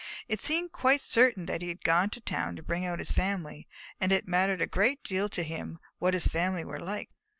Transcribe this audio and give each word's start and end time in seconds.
It 0.27 0.41
seemed 0.41 0.71
quite 0.71 0.99
certain 0.99 1.45
that 1.45 1.61
he 1.61 1.67
had 1.67 1.83
gone 1.83 2.09
to 2.09 2.19
town 2.19 2.55
to 2.55 2.63
bring 2.63 2.83
out 2.83 2.97
his 2.97 3.11
family, 3.11 3.67
and 3.99 4.11
it 4.11 4.27
mattered 4.27 4.59
a 4.59 4.65
great 4.65 5.03
deal 5.03 5.29
to 5.29 5.43
them 5.43 5.77
what 5.99 6.15
his 6.15 6.25
family 6.25 6.65
were 6.65 6.79
like. 6.79 7.11